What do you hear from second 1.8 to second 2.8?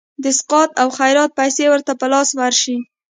په لاس ورشي.